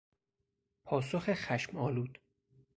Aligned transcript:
پاسخ 0.85 1.29
خشمآلود 1.33 2.19